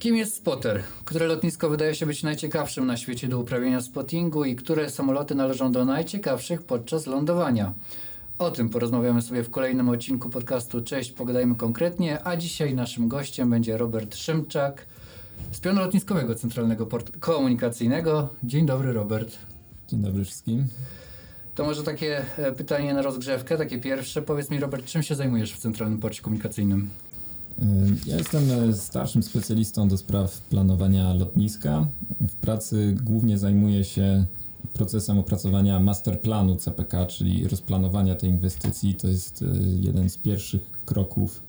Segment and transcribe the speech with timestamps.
[0.00, 0.82] Kim jest spotter?
[1.04, 5.72] Które lotnisko wydaje się być najciekawszym na świecie do uprawiania spottingu i które samoloty należą
[5.72, 7.74] do najciekawszych podczas lądowania?
[8.38, 13.50] O tym porozmawiamy sobie w kolejnym odcinku podcastu Cześć, pogadajmy konkretnie, a dzisiaj naszym gościem
[13.50, 14.86] będzie Robert Szymczak
[15.52, 18.28] z pionu lotniskowego Centralnego Portu Komunikacyjnego.
[18.42, 19.36] Dzień dobry Robert.
[19.88, 20.66] Dzień dobry wszystkim.
[21.54, 24.22] To może takie e, pytanie na rozgrzewkę, takie pierwsze.
[24.22, 26.90] Powiedz mi Robert, czym się zajmujesz w Centralnym Porcie Komunikacyjnym?
[28.06, 31.86] Ja jestem e, starszym specjalistą do spraw planowania lotniska.
[32.28, 34.24] W pracy głównie zajmuję się
[34.72, 38.94] procesem opracowania masterplanu CPK, czyli rozplanowania tej inwestycji.
[38.94, 39.46] To jest e,
[39.80, 41.42] jeden z pierwszych kroków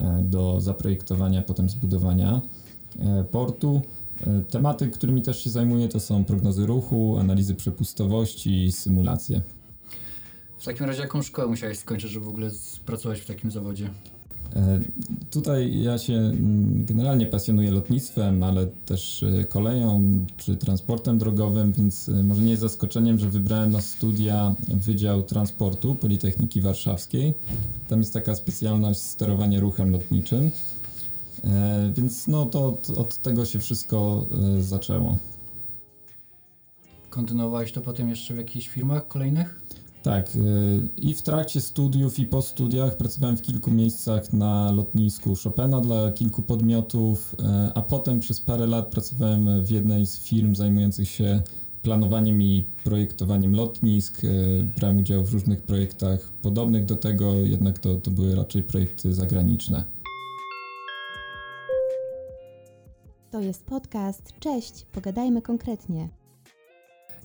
[0.00, 2.40] e, do zaprojektowania, potem zbudowania
[3.30, 3.80] portu.
[4.50, 9.40] Tematy, którymi też się zajmuję, to są prognozy ruchu, analizy przepustowości i symulacje.
[10.58, 12.50] W takim razie jaką szkołę musiałeś skończyć, żeby w ogóle
[12.86, 13.90] pracować w takim zawodzie?
[14.56, 14.80] E,
[15.30, 20.02] tutaj ja się mm, generalnie pasjonuję lotnictwem, ale też e, koleją
[20.36, 25.94] czy transportem drogowym, więc e, może nie jest zaskoczeniem, że wybrałem na studia Wydział Transportu
[25.94, 27.34] Politechniki Warszawskiej.
[27.88, 30.50] Tam jest taka specjalność sterowanie ruchem lotniczym.
[31.94, 34.26] Więc no to od, od tego się wszystko
[34.60, 35.18] zaczęło.
[37.10, 39.60] Kontynuowałeś to potem jeszcze w jakichś firmach kolejnych?
[40.02, 45.34] Tak, y, i w trakcie studiów, i po studiach pracowałem w kilku miejscach na lotnisku
[45.44, 50.54] Chopina dla kilku podmiotów, y, a potem przez parę lat pracowałem w jednej z firm
[50.54, 51.42] zajmujących się
[51.82, 54.24] planowaniem i projektowaniem lotnisk.
[54.24, 59.14] Y, brałem udział w różnych projektach podobnych do tego, jednak to, to były raczej projekty
[59.14, 59.84] zagraniczne.
[63.30, 64.32] To jest podcast.
[64.40, 66.08] Cześć, pogadajmy konkretnie.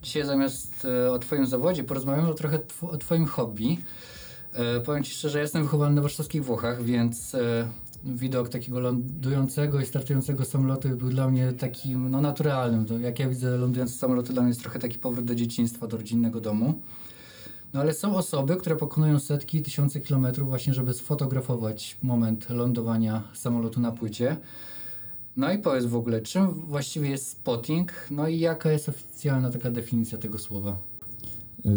[0.04, 3.78] Dzisiaj zamiast e, o Twoim zawodzie porozmawiamy trochę o Twoim hobby.
[4.54, 7.68] E, powiem Ci szczerze, jestem wychowany na warszawskich Włochach, więc e,
[8.04, 12.86] widok takiego lądującego i startującego samolotu był dla mnie takim no, naturalnym.
[13.02, 16.42] Jak ja widzę lądujące samoloty, dla mnie jest trochę taki powrót do dzieciństwa, do rodzinnego
[16.42, 16.82] domu.
[17.74, 23.82] No ale są osoby, które pokonują setki, tysiące kilometrów właśnie, żeby sfotografować moment lądowania samolotu
[23.82, 24.38] na płycie.
[25.38, 29.72] No i powiedz w ogóle, czym właściwie jest spotting, no i jaka jest oficjalna taka
[29.72, 30.78] definicja tego słowa?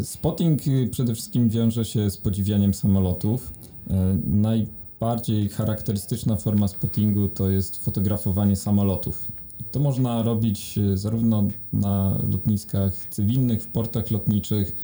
[0.03, 3.53] Spotting y, przede wszystkim wiąże się z podziwianiem samolotów.
[3.91, 9.29] E, najbardziej charakterystyczna forma spottingu to jest fotografowanie samolotów.
[9.73, 14.77] To można robić y, zarówno na lotniskach cywilnych, w portach lotniczych,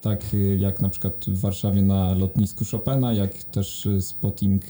[0.00, 4.62] tak y, jak na przykład w Warszawie na lotnisku Chopina, jak też spotting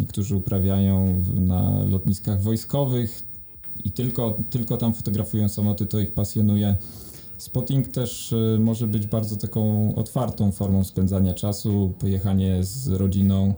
[0.00, 3.22] Niektórzy uprawiają na lotniskach wojskowych
[3.84, 6.76] i tylko, tylko tam fotografują samoloty, to ich pasjonuje.
[7.38, 13.54] Spotting też y, może być bardzo taką otwartą formą spędzania czasu, pojechanie z rodziną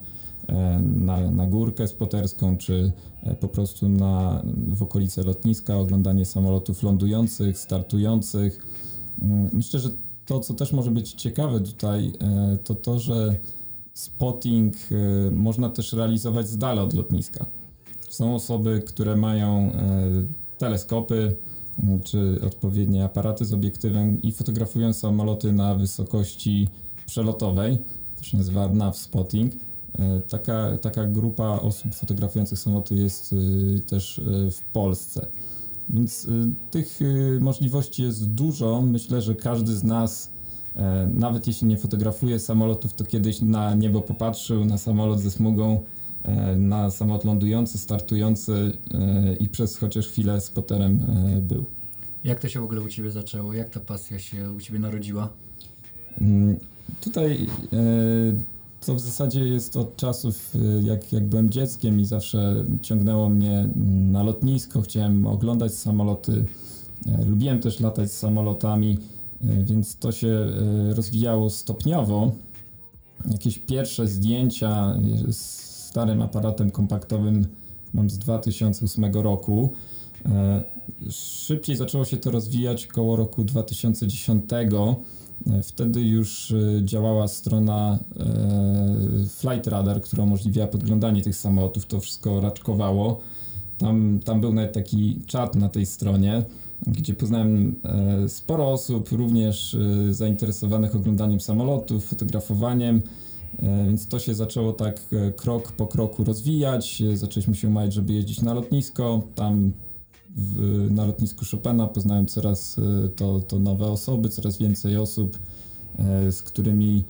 [0.48, 2.92] e, na, na górkę spoterską, czy
[3.22, 8.66] e, po prostu na, w okolice lotniska, oglądanie samolotów lądujących, startujących.
[9.22, 9.88] Mm, myślę, że
[10.26, 13.36] to, co też może być ciekawe tutaj, e, to to, że
[13.94, 17.46] spotting y, można też realizować z dala od lotniska.
[18.08, 19.72] Są osoby, które mają y,
[20.58, 21.36] teleskopy
[21.78, 26.68] y, czy odpowiednie aparaty z obiektywem i fotografują samoloty na wysokości
[27.06, 27.78] przelotowej.
[28.16, 29.52] To się nazywa nav spotting.
[30.28, 33.34] Taka, taka grupa osób fotografujących samoloty jest
[33.86, 34.20] też
[34.52, 35.26] w Polsce.
[35.88, 36.28] Więc
[36.70, 37.00] tych
[37.40, 38.82] możliwości jest dużo.
[38.82, 40.30] Myślę, że każdy z nas
[41.14, 45.80] nawet jeśli nie fotografuje samolotów, to kiedyś na niebo popatrzył, na samolot ze smugą,
[46.22, 50.98] e, na samolot lądujący, startujący e, i przez chociaż chwilę spoterem
[51.40, 51.64] był.
[52.24, 53.52] Jak to się w ogóle u Ciebie zaczęło?
[53.52, 55.28] Jak ta pasja się u Ciebie narodziła?
[56.20, 56.56] Mm,
[57.00, 57.46] tutaj
[58.86, 63.68] to w zasadzie jest od czasów, jak, jak byłem dzieckiem i zawsze ciągnęło mnie
[64.10, 66.44] na lotnisko, chciałem oglądać samoloty,
[67.26, 68.98] lubiłem też latać z samolotami.
[69.44, 72.32] E, więc to się e, rozwijało stopniowo.
[73.30, 74.98] Jakieś pierwsze zdjęcia
[75.30, 75.36] z
[75.88, 77.46] starym aparatem kompaktowym
[77.94, 79.72] mam z 2008 roku.
[80.26, 80.62] E,
[81.10, 84.44] szybciej zaczęło się to rozwijać koło roku 2010.
[85.62, 86.54] Wtedy już
[86.84, 87.98] działała strona
[89.28, 91.86] Flight Radar, która umożliwiała podglądanie tych samolotów.
[91.86, 93.20] To wszystko raczkowało.
[93.78, 96.42] Tam, tam był nawet taki czat na tej stronie
[96.86, 103.02] gdzie poznałem e, sporo osób, również e, zainteresowanych oglądaniem samolotów, fotografowaniem.
[103.62, 105.00] E, więc to się zaczęło tak
[105.36, 107.02] krok po kroku rozwijać.
[107.14, 109.22] Zaczęliśmy się umawiać, żeby jeździć na lotnisko.
[109.34, 109.72] Tam
[110.36, 112.76] w, na lotnisku Chopina poznałem coraz
[113.16, 115.38] to, to nowe osoby, coraz więcej osób,
[116.30, 117.04] z którymi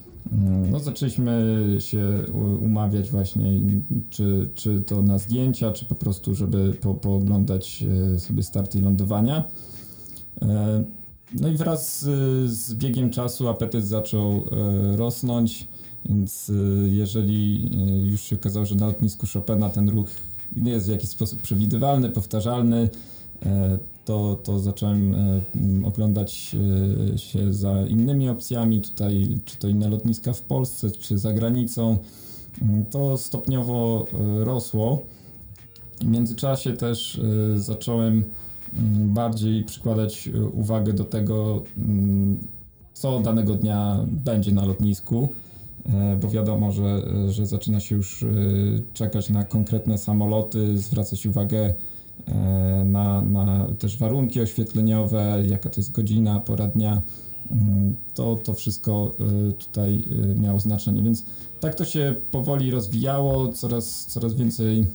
[0.71, 2.19] no, zaczęliśmy się
[2.61, 3.59] umawiać właśnie,
[4.09, 7.85] czy, czy to na zdjęcia, czy po prostu, żeby po, pooglądać
[8.15, 9.43] e, sobie starty i lądowania.
[10.41, 10.83] E,
[11.39, 12.01] no i wraz
[12.45, 15.67] z, biegiem czasu apetyt zaczął e, rosnąć,
[16.05, 16.51] więc
[16.85, 17.71] jeżeli
[18.11, 20.07] już się okazało, że na lotnisku Chopina ten ruch
[20.55, 22.89] jest w jakiś sposób przewidywalny, powtarzalny,
[24.05, 25.41] to, to zacząłem e,
[25.87, 26.55] oglądać
[27.13, 31.97] e, się za innymi opcjami, tutaj czy to inne lotniska w Polsce, czy za granicą.
[32.91, 35.01] To stopniowo e, rosło.
[36.01, 37.21] W międzyczasie też
[37.55, 38.23] zacząłem
[38.97, 41.63] bardziej przykładać uwagę do tego,
[42.93, 45.29] co danego dnia będzie na lotnisku,
[46.21, 48.25] bo wiadomo, że, że zaczyna się już
[48.93, 51.73] czekać na konkretne samoloty, zwracać uwagę
[52.85, 57.01] na, na też warunki oświetleniowe, jaka to jest godzina, pora dnia.
[57.51, 59.15] Mm, to, to wszystko
[59.49, 61.25] e, tutaj e, miało znaczenie, więc
[61.59, 64.87] tak to się powoli rozwijało, coraz, coraz więcej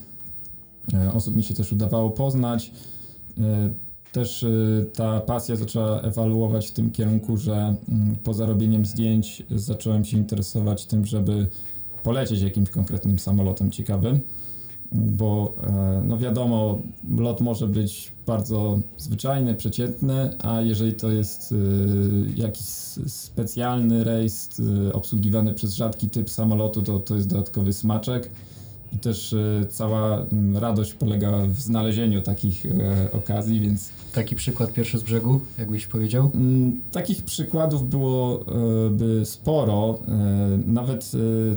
[1.13, 2.71] osób mi się też udawało poznać.
[4.11, 4.45] Też
[4.93, 10.85] ta pasja zaczęła ewaluować w tym kierunku, że mm, po zarobieniem zdjęć zacząłem się interesować
[10.85, 11.47] tym, żeby
[12.03, 14.19] polecieć jakimś konkretnym samolotem ciekawym
[14.91, 16.79] bo e, no wiadomo,
[17.17, 21.55] lot może być bardzo zwyczajny, przeciętny, a jeżeli to jest e,
[22.41, 22.65] jakiś
[23.07, 24.49] specjalny rejs
[24.87, 28.31] e, obsługiwany przez rzadki typ samolotu, to to jest dodatkowy smaczek.
[28.93, 33.89] I też e, cała radość polega w znalezieniu takich e, okazji, więc.
[34.13, 36.31] Taki przykład pierwszy z brzegu, jakbyś powiedział?
[36.91, 39.99] Takich przykładów byłoby sporo.
[40.07, 41.11] E, nawet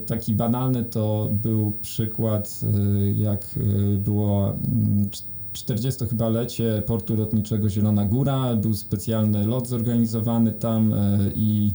[0.06, 2.61] taki banalny to był przykład,
[3.14, 3.46] jak
[3.99, 4.52] było
[5.52, 8.56] 40 chyba lecie portu lotniczego Zielona Góra.
[8.56, 10.94] Był specjalny lot zorganizowany tam
[11.35, 11.70] i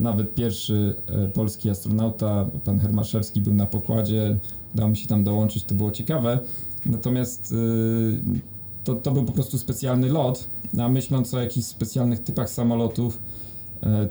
[0.00, 4.38] nawet pierwszy e, polski astronauta, pan Hermaszewski, był na pokładzie,
[4.74, 6.38] dało mi się tam dołączyć, to było ciekawe.
[6.86, 10.48] Natomiast e, to, to był po prostu specjalny lot,
[10.80, 13.18] a myśląc o jakichś specjalnych typach samolotów,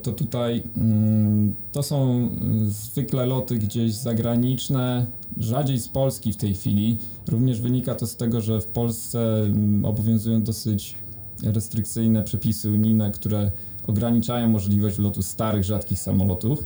[0.01, 2.29] to tutaj mm, to są
[2.65, 5.05] zwykle loty gdzieś zagraniczne,
[5.37, 6.97] rzadziej z Polski w tej chwili.
[7.27, 10.95] Również wynika to z tego, że w Polsce mm, obowiązują dosyć
[11.43, 13.51] restrykcyjne przepisy unijne, które
[13.87, 16.63] ograniczają możliwość lotu starych, rzadkich samolotów.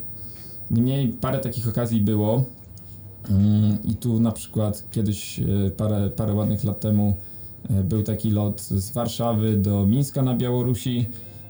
[0.72, 2.44] Niemniej parę takich okazji było.
[3.30, 5.44] Mm, I tu na przykład kiedyś, e,
[5.78, 7.16] parę, parę ładnych lat temu,
[7.70, 11.06] e, był taki lot z Warszawy do Mińska na Białorusi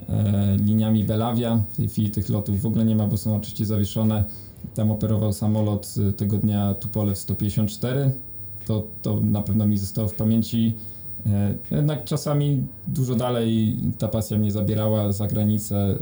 [0.10, 1.64] e, liniami Belawia.
[1.74, 4.24] W tej chwili tych lotów w ogóle nie ma, bo są oczywiście zawieszone.
[4.76, 8.12] Tam operował samolot tego dnia Tupolew 154.
[8.66, 10.76] To, to na pewno mi zostało w pamięci.
[11.26, 15.96] E, jednak czasami dużo dalej ta pasja mnie zabierała za granicę, e,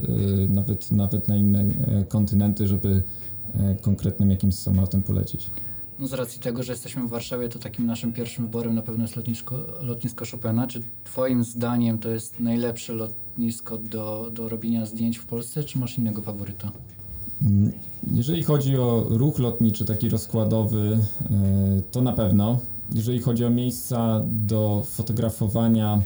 [0.53, 3.03] nawet, nawet na inne e, kontynenty, żeby
[3.81, 5.49] konkretnym jakimś samolotem polecieć.
[5.99, 9.03] No z racji tego, że jesteśmy w Warszawie, to takim naszym pierwszym wyborem na pewno
[9.03, 10.67] jest lotnisko, lotnisko Chopina.
[10.67, 15.97] Czy Twoim zdaniem to jest najlepsze lotnisko do, do robienia zdjęć w Polsce, czy masz
[15.97, 16.71] innego faworyta?
[17.41, 17.71] Mm,
[18.13, 20.99] jeżeli chodzi o ruch lotniczy, taki rozkładowy,
[21.91, 22.59] to na pewno
[22.95, 26.01] jeżeli chodzi o miejsca do fotografowania,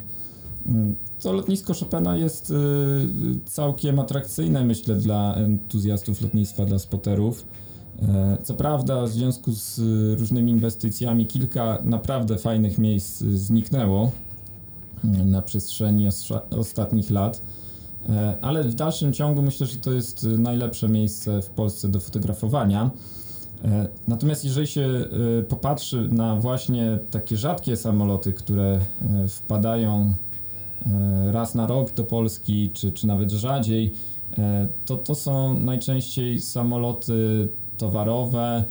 [0.65, 2.53] mm, to lotnisko Chopina jest y,
[3.45, 7.45] całkiem atrakcyjne, myślę, dla entuzjastów lotnictwa, dla spoterów.
[8.01, 9.79] E, co prawda, w związku z
[10.19, 14.11] różnymi inwestycjami, kilka naprawdę fajnych miejsc zniknęło
[15.03, 16.07] mm, na przestrzeni
[16.57, 17.41] ostatnich lat,
[18.09, 22.91] e, ale w dalszym ciągu myślę, że to jest najlepsze miejsce w Polsce do fotografowania.
[23.63, 28.79] E, natomiast jeżeli się e, popatrzy na właśnie takie rzadkie samoloty, które
[29.23, 30.13] e, wpadają
[31.31, 33.93] raz na rok do Polski, czy, czy nawet rzadziej,
[34.85, 38.63] to to są najczęściej samoloty towarowe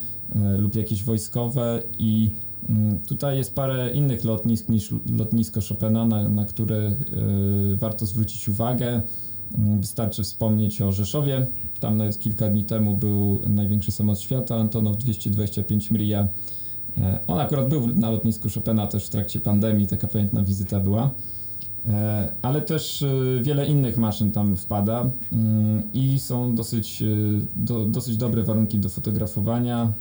[0.58, 2.30] lub jakieś wojskowe i
[2.68, 6.94] mm, tutaj jest parę innych lotnisk niż lotnisko Chopina, na, na które
[7.74, 9.00] warto zwrócić uwagę.
[9.58, 11.46] Mm, wystarczy wspomnieć o Rzeszowie.
[11.80, 16.28] Tam nawet kilka dni temu był największy samolot świata, Antonow 225 Mria.
[16.98, 21.10] E, on akurat był na lotnisku Chopina też w trakcie pandemii, taka pamiętna wizyta była.
[21.88, 27.04] E, ale też e, wiele innych maszyn tam wpada mm, i są dosyć,
[27.56, 29.92] do, dosyć dobre warunki do fotografowania,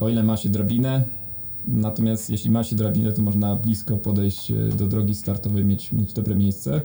[0.00, 1.02] o ile ma się drabinę.
[1.66, 6.36] Natomiast jeśli ma się drabinę, to można blisko podejść do drogi startowej, mieć, mieć dobre
[6.36, 6.80] miejsce.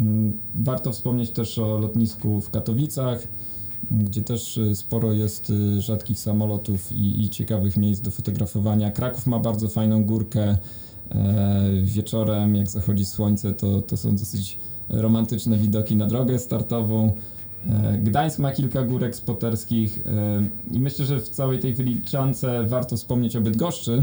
[0.00, 3.28] Mm, warto wspomnieć też o lotnisku w Katowicach,
[3.90, 8.90] gdzie też y, sporo jest y, rzadkich samolotów i, i ciekawych miejsc do fotografowania.
[8.90, 10.58] Kraków ma bardzo fajną górkę.
[11.10, 17.12] E, wieczorem, jak zachodzi słońce, to, to są dosyć romantyczne widoki na drogę startową.
[17.68, 22.96] E, Gdańsk ma kilka górek spoterskich e, i myślę, że w całej tej wyliczance warto
[22.96, 24.02] wspomnieć o Bydgoszczy,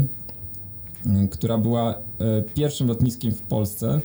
[1.06, 1.94] e, która była
[2.54, 4.00] pierwszym lotniskiem w Polsce,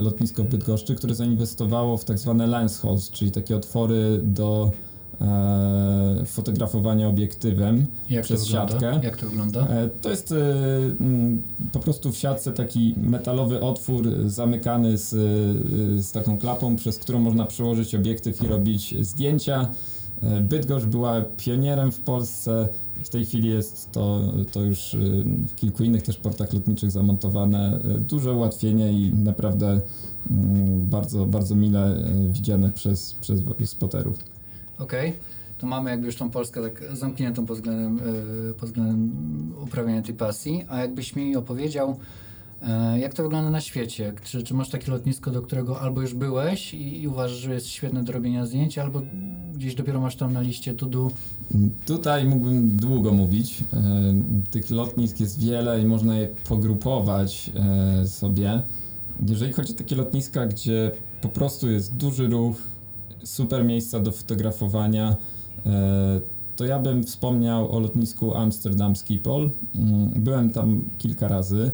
[0.00, 4.70] lotnisko w Bydgoszczy, które zainwestowało w tak zwane lens holes, czyli takie otwory do
[5.20, 9.00] e, fotografowania obiektywem Jak przez siatkę.
[9.02, 9.66] Jak to wygląda?
[9.66, 10.36] E, to jest e,
[11.72, 17.18] po prostu w siatce taki metalowy otwór zamykany z, e, z taką klapą, przez którą
[17.18, 19.68] można przełożyć obiektyw i robić zdjęcia.
[20.22, 22.68] E, Bydgoszcz była pionierem w Polsce.
[23.02, 24.98] W tej chwili jest to, to już e,
[25.48, 27.80] w kilku innych też portach lotniczych zamontowane.
[27.96, 29.80] E, Duże ułatwienie i naprawdę
[30.30, 34.18] mm, bardzo, bardzo mile e, widziane przez, przez spoterów.
[34.78, 35.12] Okej.
[35.58, 38.00] To mamy jakby już tą Polskę tak zamkniętą pod względem,
[38.58, 39.12] pod względem
[39.62, 40.64] uprawiania tej pasji.
[40.68, 41.96] A jakbyś mi opowiedział,
[43.00, 44.12] jak to wygląda na świecie?
[44.24, 47.66] Czy, czy masz takie lotnisko, do którego albo już byłeś i, i uważasz, że jest
[47.66, 49.02] świetne do robienia zdjęć, albo
[49.54, 51.10] gdzieś dopiero masz tam na liście to do?
[51.86, 53.64] Tutaj mógłbym długo mówić.
[53.72, 53.84] E,
[54.50, 57.50] Tych lotnisk jest wiele i można je pogrupować
[58.00, 58.62] e, sobie.
[59.28, 60.90] Jeżeli chodzi o takie lotniska, gdzie
[61.20, 62.56] po prostu jest duży ruch,
[63.24, 65.16] super miejsca do fotografowania,
[65.66, 66.20] e,
[66.56, 69.50] to ja bym wspomniał o lotnisku Amsterdam Schiphol.
[69.74, 71.70] Mm, Byłem tam kilka razy,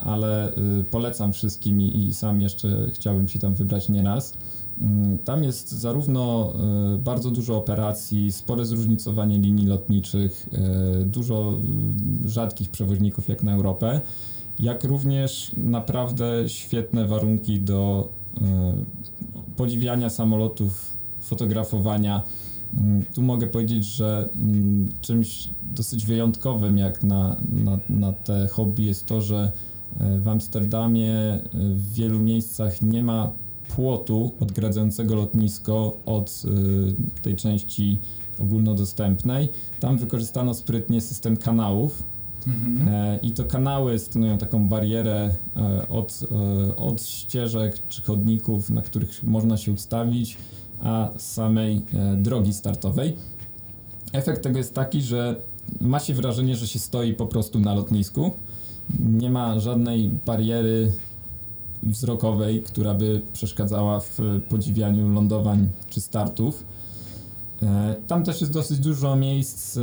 [0.00, 4.34] ale y, polecam wszystkim i, sam jeszcze chciałbym się tam wybrać nieraz.
[4.80, 6.52] Mm, Tam jest zarówno
[6.94, 11.58] e, bardzo dużo operacji, spore zróżnicowanie linii lotniczych, e, dużo
[12.24, 14.00] rzadkich przewoźników jak na Europę,
[14.58, 18.08] jak również naprawdę świetne warunki do
[19.56, 22.22] podziwiania samolotów, fotografowania.
[22.78, 28.82] Mm, Tu mogę powiedzieć, że mm, czymś dosyć wyjątkowym jak na, na, na te hobby
[28.84, 29.52] jest to, że
[29.98, 33.32] w Amsterdamie e, w wielu miejscach nie ma
[33.76, 36.42] płotu odgradzającego lotnisko od
[37.18, 37.98] y, tej części
[38.40, 39.48] ogólnodostępnej.
[39.80, 42.02] Tam wykorzystano sprytnie system kanałów
[42.46, 42.88] Mhm.
[42.88, 46.20] e, i to kanały stanowią taką barierę e, od,
[46.70, 50.36] e, od ścieżek czy chodników, na których można się ustawić,
[50.80, 53.16] a samej e, drogi startowej.
[54.12, 55.36] Efekt tego jest taki, że
[55.80, 58.30] ma się wrażenie, że się stoi po prostu na lotnisku.
[58.98, 60.92] Nie ma żadnej bariery
[61.82, 64.18] wzrokowej, która by przeszkadzała w
[64.48, 66.64] podziwianiu lądowań czy startów.
[67.62, 69.80] E, Tam też jest dosyć dużo miejsc, e,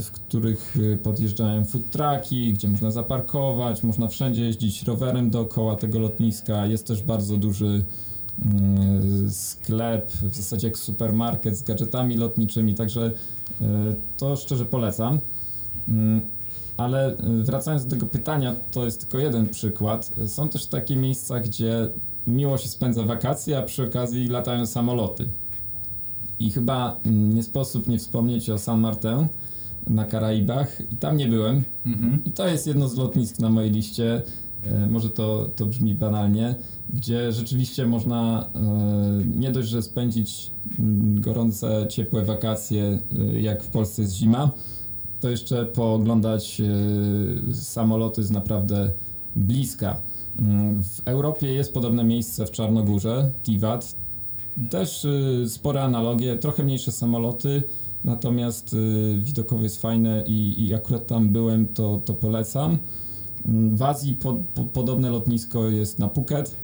[0.00, 5.98] w których e, podjeżdżają food trucki, gdzie można zaparkować, można wszędzie jeździć rowerem dookoła tego
[5.98, 6.66] lotniska.
[6.66, 7.84] Jest też bardzo duży
[8.44, 13.10] mm, sklep, w zasadzie jak supermarket z gadżetami lotniczymi, także
[14.16, 15.18] to szczerze polecam.
[16.80, 20.12] Ale e, wracając do tego pytania, to jest tylko jeden przykład.
[20.26, 21.88] Są też takie miejsca, gdzie
[22.26, 25.28] miło się spędza wakacje, a przy okazji latają samoloty.
[26.38, 29.28] I chyba mm, nie sposób nie wspomnieć o San Martin
[29.86, 30.92] na Karaibach.
[30.92, 31.64] I tam nie byłem.
[31.86, 32.24] Mhm.
[32.24, 34.22] I to jest jedno z lotnisk na mojej liście.
[34.66, 36.54] E, może to, to brzmi banalnie,
[36.90, 43.68] gdzie rzeczywiście można e, nie dość, że spędzić mm, gorące, ciepłe wakacje, e, jak w
[43.68, 44.50] Polsce jest zima,
[45.20, 48.90] to jeszcze pooglądać e, samoloty z naprawdę
[49.36, 50.00] bliska.
[50.38, 53.94] Mm, W Europie jest podobne miejsce w Czarnogórze, Tivat.
[54.70, 57.62] Też y, spore analogie, trochę mniejsze samoloty,
[58.04, 62.78] natomiast y, widokowo jest fajne i, i akurat tam byłem, to, to polecam.
[63.46, 66.56] Mm, W Azji po, po, podobne lotnisko jest na Phuket.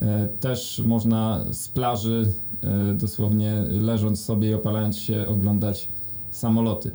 [0.00, 5.88] E, Też można z plaży, e, dosłownie leżąc sobie i opalając się, oglądać
[6.30, 6.90] samoloty.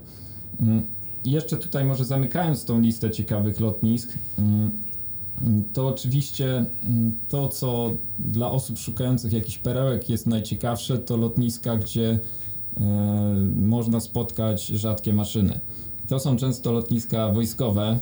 [0.61, 0.87] Mm,
[1.25, 4.71] jeszcze tutaj może zamykając tą listę ciekawych lotnisk, mm,
[5.41, 6.65] mm, to oczywiście
[7.29, 12.19] to, co dla osób szukających jakichś perełek jest najciekawsze, to lotniska, gdzie
[12.77, 12.81] e,
[13.55, 15.59] można spotkać rzadkie maszyny.
[16.07, 17.99] To są często lotniska wojskowe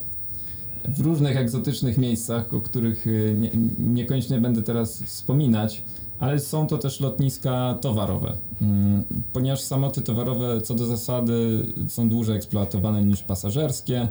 [0.87, 5.83] w różnych egzotycznych miejscach, o których e, nie, niekoniecznie będę teraz wspominać,
[6.19, 8.37] ale są to też lotniska towarowe.
[8.61, 14.07] Mm, Ponieważ samoloty towarowe co do zasady są dłużej eksploatowane niż pasażerskie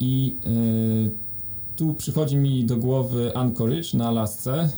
[0.00, 1.10] i y,
[1.76, 4.52] tu przychodzi mi do głowy Anchorage na Alasce.
[4.52, 4.68] E,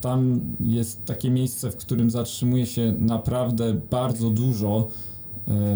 [0.00, 4.88] Tam jest takie miejsce, w którym zatrzymuje się naprawdę bardzo dużo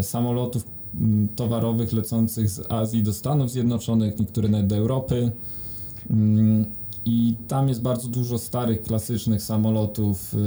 [0.03, 0.65] samolotów
[1.37, 5.33] towarowych lecących z Azji do Stanów Zjednoczonych, niektóre nawet do Europy.
[6.11, 6.65] Mm,
[7.05, 10.39] I tam jest bardzo dużo starych, klasycznych samolotów, e,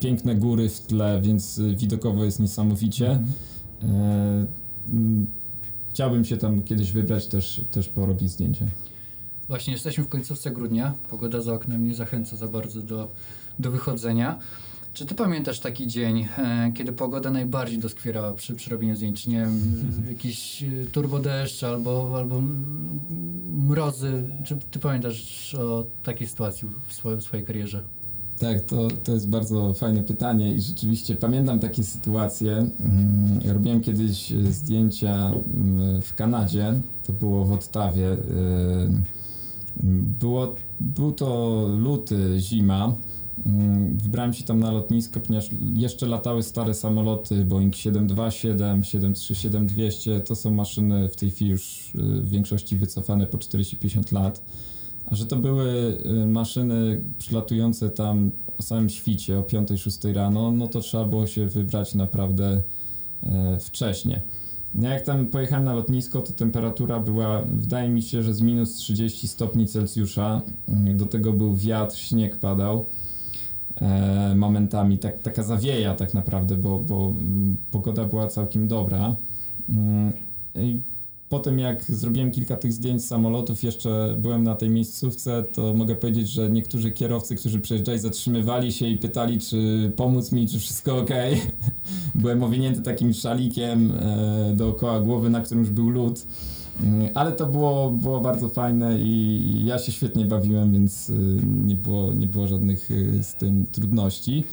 [0.00, 3.10] piękne góry w tle, więc e, widokowo jest niesamowicie.
[3.10, 3.32] Mhm.
[3.82, 4.46] E,
[4.90, 5.26] mm,
[5.90, 8.66] Chciałbym się tam kiedyś wybrać, też, też porobić zdjęcie.
[9.48, 10.94] Właśnie jesteśmy w końcówce grudnia.
[11.10, 13.08] Pogoda za oknem nie zachęca za bardzo do,
[13.58, 14.38] do wychodzenia.
[14.98, 19.26] Czy ty pamiętasz taki dzień, e, kiedy pogoda najbardziej doskwierała przy, przy robieniu zdjęć?
[19.26, 19.60] Nie wiem,
[20.12, 22.42] jakiś e, turbodeszcz albo, albo
[23.52, 24.24] mrozy.
[24.44, 27.82] Czy ty pamiętasz o takiej sytuacji w, swojej, w swojej karierze?
[28.38, 32.52] Tak, to, to jest bardzo fajne pytanie i rzeczywiście pamiętam takie sytuacje.
[32.52, 38.16] Mm, robiłem kiedyś zdjęcia mm, w Kanadzie, to było w Ottawie.
[40.20, 42.96] Było, był to luty, zima.
[43.46, 50.20] Mm, wybrałem się tam na lotnisko, ponieważ jeszcze latały stare samoloty Boeing 727, 737, 200.
[50.20, 54.42] To są maszyny w tej chwili już y, w większości wycofane po 40-50 lat.
[55.06, 60.68] A że to były y, maszyny przylatujące tam o samym świcie o 5-6 rano, no
[60.68, 62.62] to trzeba było się wybrać naprawdę
[63.22, 64.22] e, wcześnie.
[64.74, 68.74] No jak tam pojechałem na lotnisko, to temperatura była, wydaje mi się, że z minus
[68.74, 70.42] 30 stopni Celsjusza.
[70.94, 72.86] Do tego był wiatr, śnieg padał
[73.80, 79.16] e, momentami, tak, taka zawieja tak naprawdę, bo, bo mm, pogoda była całkiem dobra.
[79.68, 80.12] Mm,
[80.54, 80.80] I
[81.28, 86.28] potem jak zrobiłem kilka tych zdjęć samolotów, jeszcze byłem na tej miejscówce, to mogę powiedzieć,
[86.28, 91.10] że niektórzy kierowcy, którzy przejeżdżali, zatrzymywali się i pytali, czy pomóc mi, czy wszystko ok.
[92.14, 96.26] byłem owinięty takim szalikiem e, dookoła głowy, na którym już był lód.
[97.14, 101.14] Ale to było, było bardzo fajne i ja się świetnie bawiłem, więc y,
[101.64, 104.44] nie było, nie było żadnych y, z tym trudności.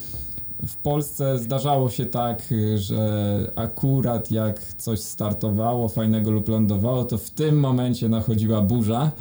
[0.68, 7.30] W Polsce zdarzało się tak, że akurat jak coś startowało fajnego lub lądowało, to w
[7.30, 9.12] tym momencie nachodziła burza.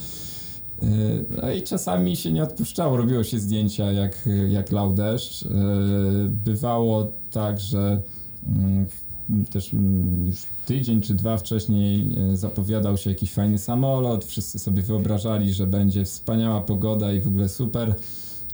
[1.42, 5.44] No i czasami się nie odpuszczało, robiło się zdjęcia jak, jak lał deszcz.
[6.44, 8.02] Bywało tak, że
[8.46, 8.86] mm,
[9.50, 14.82] też mm, już tydzień czy dwa wcześniej e, zapowiadał się jakiś fajny samolot, wszyscy sobie
[14.82, 17.94] wyobrażali, że będzie wspaniała pogoda i w ogóle super.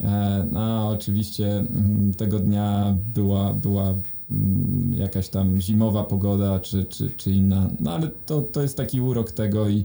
[0.00, 3.94] E, no, oczywiście mm, tego dnia była, była
[4.30, 9.00] mm, jakaś tam zimowa pogoda czy, czy, czy inna, no ale to, to jest taki
[9.00, 9.84] urok tego i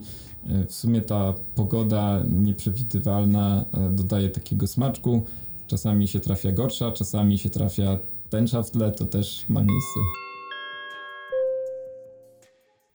[0.50, 5.24] e, w sumie ta pogoda nieprzewidywalna dodaje takiego smaczku.
[5.68, 10.25] Czasami się trafia gorsza, czasami się trafia tęcza w tle, to też ma miejsce.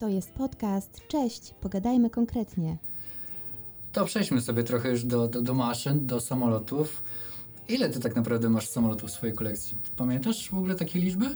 [0.00, 1.00] To jest podcast.
[1.08, 2.76] Cześć, pogadajmy konkretnie.
[3.92, 7.02] To przejdźmy sobie trochę już do, do, do maszyn, do samolotów.
[7.68, 9.76] Ile ty tak naprawdę masz samolotów w swojej kolekcji?
[9.96, 11.26] Pamiętasz w ogóle takie liczby?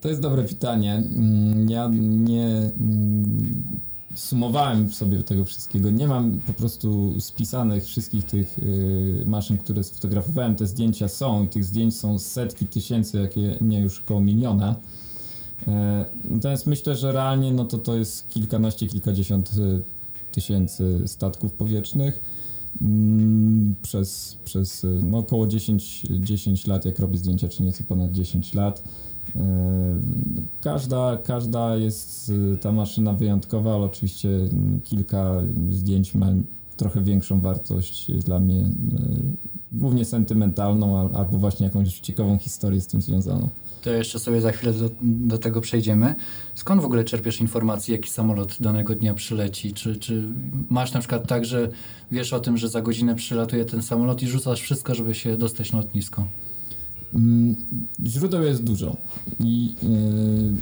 [0.00, 0.94] To jest dobre pytanie.
[0.94, 3.80] Mm, ja nie mm,
[4.14, 5.90] sumowałem sobie tego wszystkiego.
[5.90, 10.56] Nie mam po prostu spisanych wszystkich tych y, maszyn, które sfotografowałem.
[10.56, 14.76] Te zdjęcia są i tych zdjęć są setki tysięcy, jakie nie już około miliona.
[15.68, 19.82] E, natomiast myślę, że realnie no to to jest kilkanaście, kilkadziesiąt y,
[20.32, 22.22] tysięcy statków powietrznych
[22.82, 28.12] mm, przez, przez y, no, około 10, 10 lat, jak robię zdjęcia, czy nieco ponad
[28.12, 28.82] 10 lat.
[29.36, 29.40] E,
[30.60, 34.28] każda, każda jest ta maszyna wyjątkowa, ale oczywiście
[34.84, 36.26] kilka zdjęć ma
[36.76, 38.64] trochę większą wartość dla mnie,
[39.72, 43.48] głównie sentymentalną, albo właśnie jakąś ciekawą historię z tym związaną
[43.86, 46.14] to jeszcze sobie za chwilę do, do, tego przejdziemy.
[46.54, 49.72] Skąd w ogóle czerpiesz informacje, jaki samolot danego dnia przyleci?
[49.72, 50.22] Czy, czy
[50.70, 51.68] masz na przykład tak, że
[52.10, 55.72] wiesz o tym, że za godzinę przylatuje ten samolot i rzucasz wszystko, żeby się dostać
[55.72, 56.26] na lotnisko?
[57.14, 57.56] Mm,
[58.06, 58.96] źródeł jest dużo
[59.40, 60.54] i yy,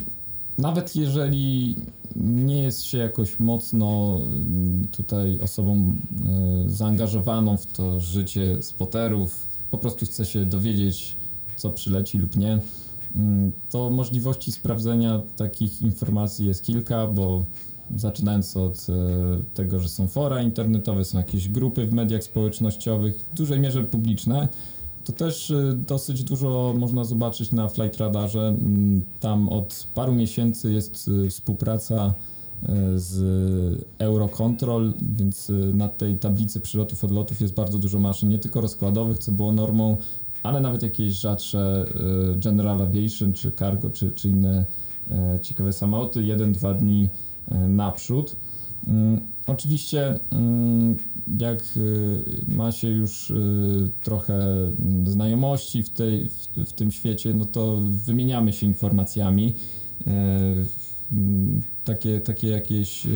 [0.57, 1.75] nawet jeżeli
[2.15, 4.19] nie jest się jakoś mocno
[4.81, 5.95] yy, tutaj osobą
[6.63, 11.15] yy, zaangażowaną w to życie spoterów, po prostu chce się dowiedzieć,
[11.55, 12.59] co przyleci lub nie,
[13.69, 17.43] to możliwości sprawdzenia takich informacji jest kilka, bo
[17.95, 18.93] zaczynając od e,
[19.53, 24.47] tego, że są fora internetowe, są jakieś grupy w mediach społecznościowych, w dużej mierze publiczne,
[25.03, 28.47] to też e, dosyć dużo można zobaczyć na Flight Radarze.
[28.47, 32.13] Mm, tam od paru miesięcy jest e, współpraca
[32.95, 33.21] z
[33.97, 39.31] Eurocontrol, więc na tej tablicy przylotów, odlotów jest bardzo dużo maszyn, nie tylko rozkładowych, co
[39.31, 39.97] było normą
[40.45, 41.85] ale nawet jakieś rzadsze
[42.35, 44.65] y, General Aviation czy Cargo czy, czy inne
[45.11, 47.09] e, ciekawe samoloty, jeden, dwa dni
[47.51, 48.35] e, naprzód.
[48.87, 50.97] Mm, oczywiście, mm,
[51.39, 51.63] jak
[52.47, 53.33] ma się już
[54.03, 54.45] trochę
[55.05, 59.53] znajomości w, tej, w, w tym świecie, no to wymieniamy się informacjami.
[60.07, 60.11] E,
[61.11, 63.07] mm, takie, takie jakieś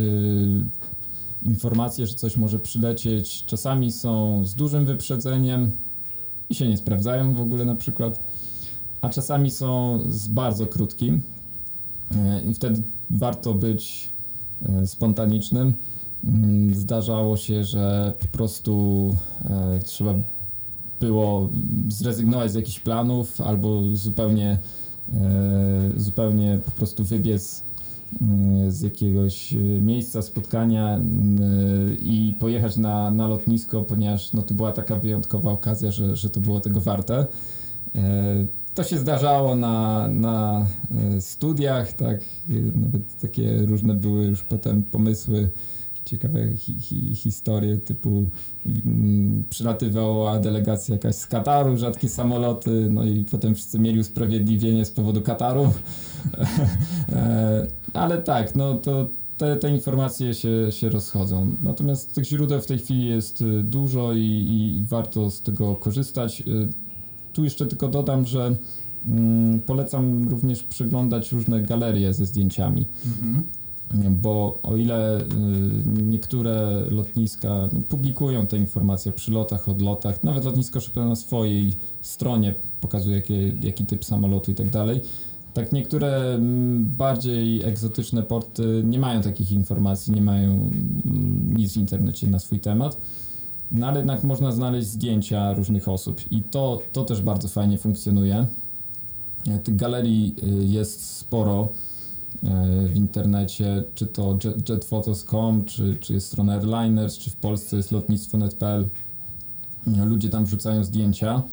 [1.44, 5.72] informacje, że coś może przylecieć, czasami są z dużym wyprzedzeniem,
[6.50, 8.20] i się nie sprawdzają w ogóle na przykład,
[9.02, 11.22] a czasami są z bardzo krótkim
[12.16, 14.10] e, i wtedy warto być
[14.70, 15.74] e, spontanicznym.
[16.24, 20.14] Mm, zdarzało się, że po prostu e, trzeba
[21.00, 21.50] było
[21.90, 24.58] zrezygnować z jakichś planów albo zupełnie,
[25.98, 27.64] zupełnie po prostu wybiec
[28.68, 31.00] z jakiegoś miejsca spotkania
[32.02, 36.40] i pojechać na, na lotnisko, ponieważ no, to była taka wyjątkowa okazja, że, że to
[36.40, 37.26] było tego warte.
[38.74, 40.66] To się zdarzało na, na
[41.20, 42.20] studiach, tak,
[42.76, 45.50] nawet takie różne były już potem pomysły
[46.06, 48.30] ciekawe hi, hi, historie typu
[48.66, 54.92] mm, przylatywała delegacja jakaś z Kataru, rzadkie samoloty, no i potem wszyscy mieli usprawiedliwienie z
[54.92, 55.64] powodu Kataru.
[57.12, 61.48] e, ale tak, no to te, te informacje się, się rozchodzą.
[61.64, 66.42] Natomiast tych źródeł w tej chwili jest y, dużo i, i warto z tego korzystać.
[66.42, 66.70] Y,
[67.34, 68.56] tu jeszcze tylko dodam, że
[69.06, 72.86] mm, polecam również przeglądać różne galerie ze zdjęciami.
[73.06, 73.44] Mhm
[74.10, 75.24] bo o ile y,
[76.04, 83.16] niektóre lotniska publikują te informacje o przylotach, odlotach, nawet lotnisko Chopin na swojej stronie pokazuje
[83.16, 85.02] jakie, jaki typ samolotu i tak dalej,
[85.54, 91.78] tak niektóre mm, bardziej egzotyczne porty nie mają takich informacji, nie mają mm, nic w
[91.78, 92.98] internecie na swój temat.
[93.72, 98.46] No ale jednak można znaleźć zdjęcia różnych osób i to, to też bardzo fajnie funkcjonuje.
[99.64, 101.70] Tych galerii y, jest sporo
[102.88, 104.38] w internecie, czy to
[104.70, 108.90] jetphotos.com, czy, czy jest strona Airliners, czy w Polsce jest lotnictwo.net.pl.
[110.06, 111.44] Ludzie tam wrzucają zdjęcia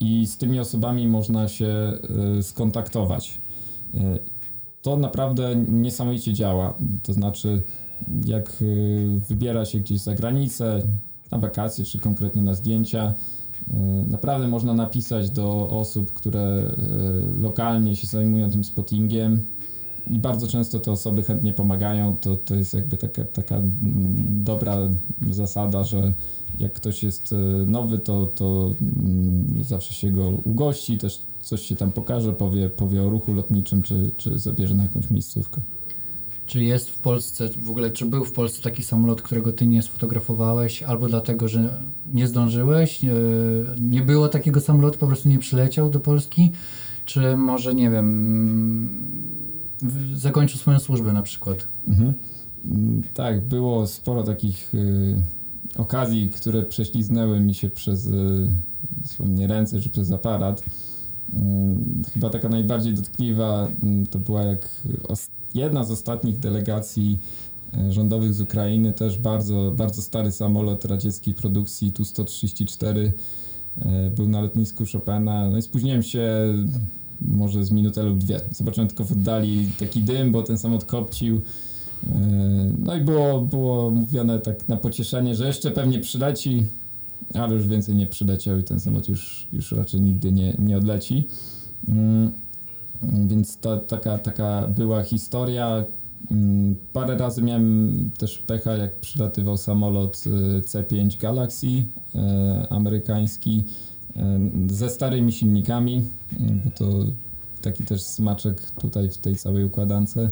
[0.00, 3.40] i z tymi osobami można się e, skontaktować.
[3.94, 4.18] E,
[4.82, 6.74] to naprawdę niesamowicie działa.
[7.02, 7.62] To znaczy,
[8.24, 8.52] jak
[9.28, 10.82] wybiera się gdzieś za granicę,
[11.30, 13.14] na wakacje, czy konkretnie na zdjęcia,
[14.08, 16.74] naprawdę można napisać do osób, które
[17.40, 19.46] lokalnie się zajmują tym spottingiem
[20.10, 23.60] i bardzo często te osoby chętnie pomagają, to, to jest jakby taka, taka
[24.28, 24.76] dobra
[25.30, 26.12] zasada, że
[26.58, 31.76] jak ktoś jest e, nowy, to, to mm, zawsze się go ugości, też coś się
[31.76, 35.60] tam pokaże, powie, powie o ruchu lotniczym, czy, czy zabierze na jakąś miejscówkę.
[36.46, 39.82] Czy jest w Polsce, w ogóle, czy był w Polsce taki samolot, którego ty nie
[39.82, 41.82] sfotografowałeś, albo dlatego, że
[42.14, 43.12] nie zdążyłeś, nie,
[43.80, 46.52] nie było takiego samolotu, po prostu nie przyleciał do Polski,
[47.04, 49.45] czy może, nie wiem,
[50.14, 51.68] zakończył swoją służbę na przykład.
[51.88, 52.14] Mhm.
[53.14, 55.16] Tak, było sporo takich y,
[55.76, 60.60] okazji, które prześliznęły mi się przez y, ręce czy przez aparat.
[60.60, 60.64] Y,
[62.14, 63.68] chyba taka najbardziej dotkliwa
[64.04, 64.68] y, to była jak
[65.54, 67.18] jedna z ostatnich delegacji
[67.88, 73.12] y, rządowych z Ukrainy, też bardzo, bardzo stary samolot radzieckiej produkcji Tu-134 y,
[74.10, 75.50] był na lotnisku Chopina.
[75.50, 76.28] No i spóźniłem się
[77.20, 78.40] może z minutę lub dwie.
[78.50, 81.40] Zobaczyłem tylko w oddali taki dym, bo ten samolot kopcił.
[82.06, 82.18] E,
[82.78, 86.62] no i było, było mówione tak na pocieszenie, że jeszcze pewnie przyleci,
[87.34, 91.28] ale już więcej nie przyleciał i ten samolot już, już raczej nigdy nie, nie odleci.
[91.88, 92.32] Mm,
[93.02, 95.84] więc to taka, taka była historia.
[96.30, 101.66] Mm, parę razy miałem też pecha, jak przylatywał samolot e, C5 Galaxy
[102.14, 103.64] e, amerykański
[104.70, 106.04] ze starymi silnikami,
[106.64, 107.04] bo to
[107.62, 110.16] taki też smaczek tutaj w tej całej układance.
[110.16, 110.28] E,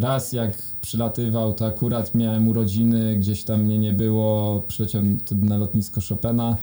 [0.00, 5.02] raz jak przylatywał, to akurat miałem urodziny, gdzieś tam mnie nie było, przyleciał
[5.40, 6.56] na lotnisko Chopina.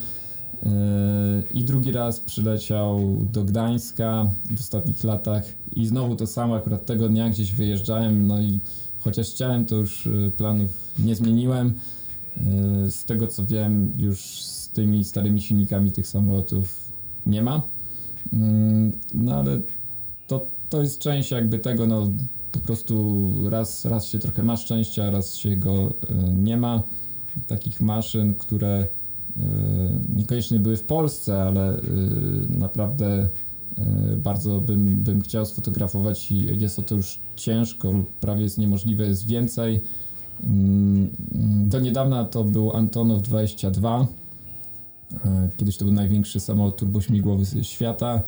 [0.63, 0.69] E,
[1.53, 5.43] I drugi raz przyleciał do Gdańska w ostatnich latach
[5.75, 8.59] i znowu to samo, akurat tego dnia gdzieś wyjeżdżałem, no i
[8.99, 11.73] chociaż chciałem, to już e, planów nie zmieniłem.
[12.89, 14.41] Z tego co wiem, już
[14.75, 16.91] tymi starymi silnikami tych samolotów
[17.25, 17.61] nie ma.
[18.33, 19.59] Mm, no ale
[20.27, 22.11] to, to jest część jakby tego, no
[22.51, 26.83] po prostu raz, raz się trochę ma szczęścia, raz się go e, nie ma.
[27.47, 28.87] Takich maszyn, które e,
[30.15, 31.81] niekoniecznie były w Polsce, ale e,
[32.49, 33.29] naprawdę
[34.17, 39.27] bardzo bym, bym chciał sfotografować i jest o to już ciężko, prawie jest niemożliwe, jest
[39.27, 39.83] więcej.
[40.43, 41.09] Mm,
[41.69, 44.24] do niedawna to był Antonov 22, E,
[45.57, 48.23] kiedyś to był największy samolot turbośmigłowy świata.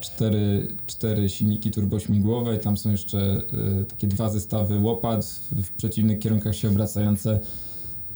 [0.00, 3.42] Cztery, cztery silniki turbośmigłowe, tam są jeszcze
[3.80, 7.40] y, takie dwa zestawy łopat w, przeciwnych kierunkach się obracające.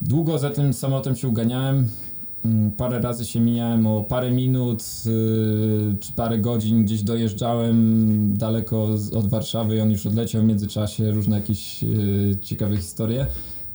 [0.03, 1.88] Długo za tym samolotem się uganiałem.
[2.44, 8.88] Y, parę razy się mijałem o parę minut y, czy parę godzin, gdzieś dojeżdżałem daleko
[9.16, 11.85] od Warszawy on już odleciał w międzyczasie, różne jakieś
[12.40, 13.26] ciekawe historie.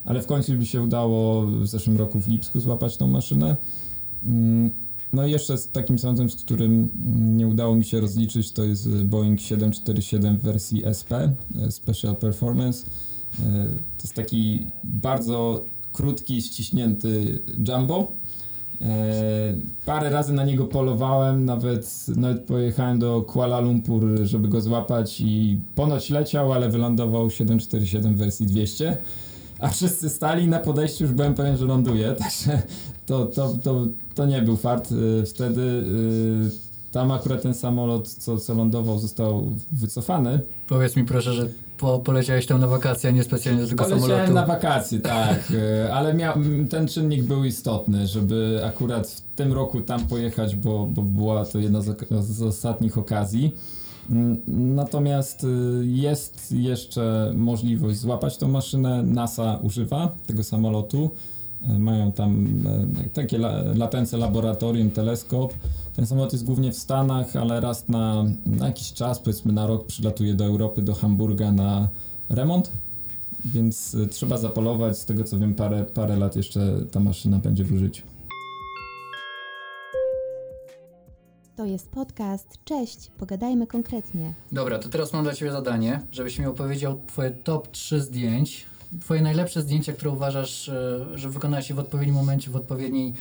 [0.06, 3.56] Ale w końcu mi się udało w zeszłym roku w Lipsku złapać tą maszynę.
[4.25, 4.71] Mm,
[5.13, 6.89] no i jeszcze z takim samolotem, z którym
[7.38, 12.85] nie udało mi się rozliczyć, to jest Boeing 747 w wersji SP, e, Special Performance.
[13.39, 13.65] E,
[13.97, 18.11] to jest taki bardzo krótki, ściśnięty jumbo.
[19.85, 25.59] parę razy na niego polowałem, nawet, nawet pojechałem do Kuala Lumpur, żeby go złapać i
[25.75, 28.97] ponoć leciał, ale wylądował 747 w wersji 200
[29.59, 32.61] a wszyscy stali na podejściu, już byłem pewien, że ląduje, także
[33.05, 35.61] to, to, to, to nie był fart y, wtedy.
[35.61, 40.39] Y, tam akurat ten samolot, co, co lądował, został wycofany.
[40.67, 44.11] Powiedz mi proszę, że po, poleciałeś tam na wakacje, a nie specjalnie do tego Poleciałem
[44.11, 44.33] samolotu.
[44.33, 46.33] na wakacje, tak, y, ale miał,
[46.69, 51.59] ten czynnik był istotny, żeby akurat w tym roku tam pojechać, bo, bo była to
[51.59, 53.55] jedna z, z ostatnich okazji.
[54.09, 54.41] Mm,
[54.75, 55.47] natomiast
[55.81, 59.03] jest jeszcze możliwość złapać tą maszynę.
[59.03, 61.09] NASA używa tego samolotu.
[61.80, 62.45] Mają tam
[63.06, 63.38] y, takie
[63.75, 65.54] latence laboratorium, teleskop.
[65.95, 69.86] Ten samolot jest głównie w Stanach, ale raz na, na jakiś czas, powiedzmy na rok,
[69.86, 71.89] przylatuje do Europy, do Hamburga na
[72.30, 72.71] remont.
[73.45, 74.97] Więc trzeba zapolować.
[74.97, 78.04] Z tego co wiem, parę, parę lat jeszcze ta maszyna będzie w użyciu.
[81.56, 82.60] To jest podcast.
[82.65, 84.34] Cześć, pogadajmy konkretnie.
[84.51, 88.65] Dobra, to teraz mam dla Ciebie zadanie, żebyś mi opowiedział Twoje top 3 zdjęć.
[89.01, 93.13] Twoje najlepsze zdjęcia, które uważasz, e, że wykonałeś w odpowiednim momencie, w odpowiedniej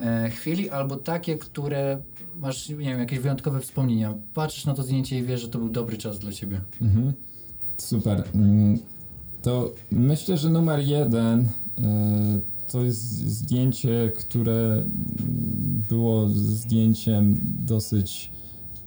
[0.00, 2.02] e, chwili, albo takie, które
[2.36, 4.14] masz, nie wiem, jakieś wyjątkowe wspomnienia.
[4.34, 6.60] Patrzysz na to zdjęcie i wiesz, że to był dobry czas dla Ciebie.
[6.82, 7.12] Mhm.
[7.76, 8.24] Super.
[8.34, 8.78] Mm,
[9.42, 12.40] to myślę, że numer jeden e,
[12.72, 14.84] to jest zdjęcie, które
[15.88, 18.32] było zdjęciem dosyć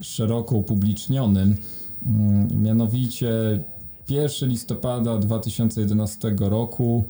[0.02, 1.56] szeroko upublicznionym.
[2.06, 3.30] Mm, mianowicie
[4.10, 7.06] 1 listopada 2011 roku.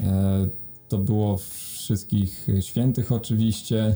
[0.00, 0.46] E,
[0.88, 3.94] to było wszystkich świętych oczywiście.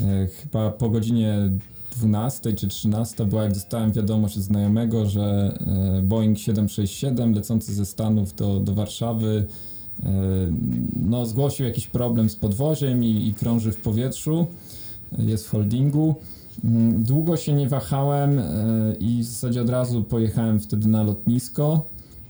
[0.00, 1.50] E, chyba po godzinie
[1.96, 5.58] 12 czy 13 była, jak dostałem wiadomość od znajomego, że
[5.98, 9.46] e, Boeing 767 lecący ze Stanów do, do Warszawy
[11.02, 14.46] no, zgłosił jakiś problem z podwoziem i, i krąży w powietrzu,
[15.18, 16.14] jest w holdingu.
[16.64, 18.44] Mm, długo się nie wahałem e,
[19.00, 21.86] i w zasadzie od razu pojechałem wtedy na lotnisko.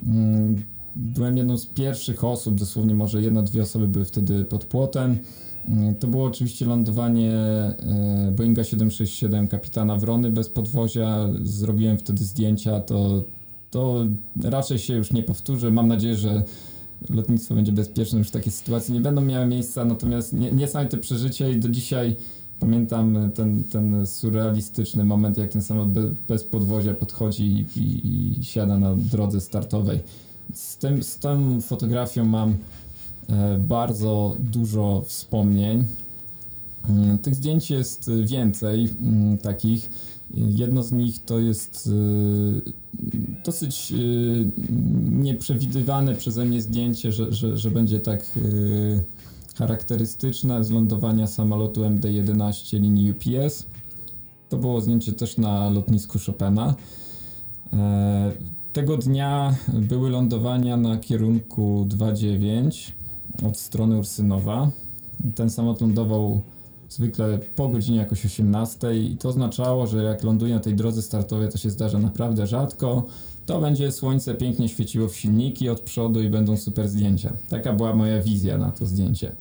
[0.07, 0.57] Mm,
[0.97, 5.19] byłem jedną z pierwszych osób, dosłownie może jedna, dwie osoby były wtedy pod płotem.
[5.69, 11.29] Mm, to było oczywiście lądowanie e, Boeinga 767 kapitana Wrony bez podwozia.
[11.43, 13.25] Zrobiłem wtedy zdjęcia, to,
[13.71, 14.07] to
[14.45, 15.71] raczej się już nie powtórzy.
[15.71, 16.43] Mam nadzieję, że
[17.11, 21.61] lotnictwo będzie bezpieczne, już takie sytuacje nie będą miały miejsca, natomiast nie, niesamowite przeżycie i
[21.61, 22.17] do dzisiaj
[22.61, 28.45] pamiętam ten, ten surrealistyczny moment, jak ten samolot bez, bez podwozia podchodzi i, i, i,
[28.45, 29.99] siada na drodze startowej.
[30.55, 32.57] Z, tym, z tą fotografią mam
[33.29, 35.85] e, bardzo dużo wspomnień.
[36.89, 39.91] Mm, tych zdjęć jest więcej mm, takich.
[40.35, 43.97] Jedno z nich to jest e, dosyć e,
[45.11, 49.20] nieprzewidywane przeze mnie zdjęcie, że, że, że będzie tak e,
[49.59, 53.67] charakterystyczne z lądowania samolotu MD-11 linii UPS.
[54.49, 56.75] To było zdjęcie też na lotnisku Chopina.
[58.73, 62.93] Tego dnia były lądowania na kierunku 2.9
[63.47, 64.71] od strony Ursynowa.
[65.35, 66.41] Ten samolot lądował
[66.89, 71.49] zwykle po godzinie jakoś 18 i to oznaczało, że jak ląduje na tej drodze startowej,
[71.49, 73.07] to się zdarza naprawdę rzadko,
[73.51, 77.33] to będzie słońce pięknie świeciło w silniki od przodu i będą super zdjęcia.
[77.49, 79.33] Taka była moja wizja na to zdjęcie.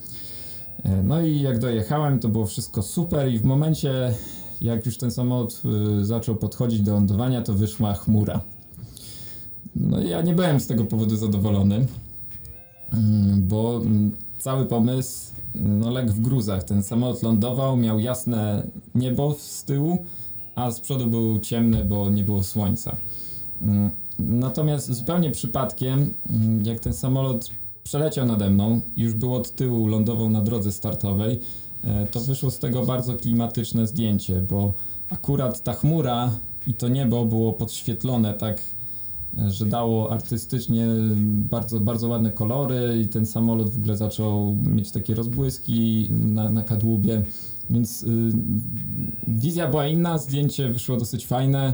[0.84, 4.14] E, no i jak dojechałem, to było wszystko super i w momencie,
[4.62, 5.62] jak już ten samolot
[6.02, 8.42] y, zaczął podchodzić do lądowania, to wyszła chmura.
[9.76, 11.86] No i ja nie byłem z tego powodu zadowolony,
[12.94, 16.64] mm, bo mm, cały pomysł no, lek w gruzach.
[16.64, 20.06] Ten samolot lądował, miał jasne niebo z tyłu,
[20.56, 22.98] a z przodu był ciemny, bo nie było słońca.
[23.62, 27.50] Mm, natomiast zupełnie przypadkiem, mm, jak ten samolot
[27.84, 31.40] przeleciał nade mną, już był od tyłu, lądował na drodze startowej,
[31.84, 34.74] e, to wyszło z tego bardzo klimatyczne zdjęcie, bo
[35.10, 36.32] akurat ta chmura
[36.68, 38.62] i to niebo było podświetlone tak
[39.48, 40.88] że dało artystycznie
[41.50, 46.64] bardzo, bardzo ładne kolory i ten samolot w ogóle zaczął mieć takie rozbłyski na, na
[46.64, 47.24] kadłubie,
[47.70, 48.08] więc y,
[49.28, 51.74] wizja była inna, zdjęcie wyszło dosyć fajne.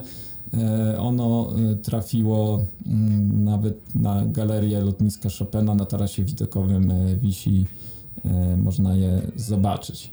[0.53, 2.89] E, ono y, trafiło y,
[3.34, 7.65] nawet na galerię lotniska Chopina na tarasie widokowym e, wisi,
[8.25, 10.12] e, można je zobaczyć.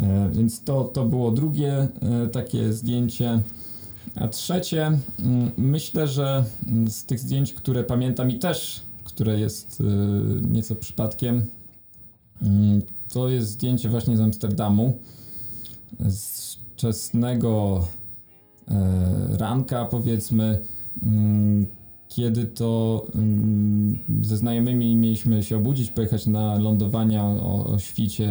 [0.00, 1.88] E, więc to, to było drugie e,
[2.32, 3.40] takie zdjęcie.
[4.14, 9.82] A trzecie, mm, myślę, że mm, z tych zdjęć, które pamiętam i też, które jest
[10.50, 11.46] nieco przypadkiem,
[12.42, 14.98] mm, to jest zdjęcie właśnie z Amsterdamu.
[16.08, 18.05] Z wczesnego e,
[19.38, 20.62] ranka, powiedzmy,
[22.08, 28.30] kiedy to mm, ze znajomymi mieliśmy się obudzić, pojechać na lądowania o, o świcie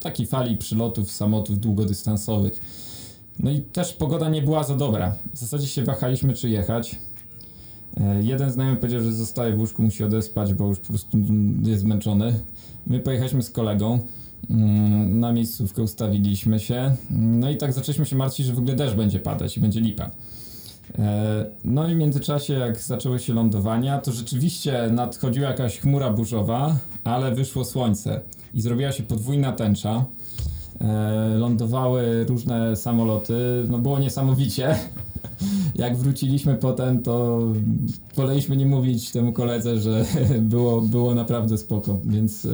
[0.00, 2.60] takiej fali przylotów samolotów długodystansowych.
[3.38, 5.14] No i też pogoda nie była za dobra.
[5.34, 6.98] W zasadzie się wahaliśmy, czy jechać.
[7.96, 11.18] E, jeden znajomy powiedział, że zostaje w łóżku, musi odespać, bo już po prostu
[11.62, 12.40] jest zmęczony.
[12.86, 13.98] My pojechaliśmy z kolegą.
[14.50, 16.96] Mm, na miejscówkę ustawiliśmy się.
[17.10, 20.10] No i tak zaczęliśmy się martwić, że w ogóle deszcz będzie padać i będzie lipa.
[20.98, 26.76] E, no i w międzyczasie, jak zaczęły się lądowania, to rzeczywiście nadchodziła jakaś chmura burzowa,
[27.04, 28.20] ale wyszło słońce
[28.54, 30.04] i zrobiła się podwójna tęcza.
[30.80, 34.74] E, lądowały różne samoloty, no było niesamowicie.
[35.74, 37.40] Jak wróciliśmy potem, to
[38.16, 40.04] woleliśmy nie mówić temu koledze, że
[40.40, 42.48] było, było naprawdę spoko, więc e,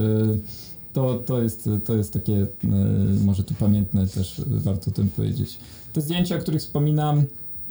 [0.94, 2.46] to, to, jest, to jest takie
[3.24, 5.58] może tu pamiętne też warto o tym powiedzieć.
[5.92, 7.24] Te zdjęcia, o których wspominam,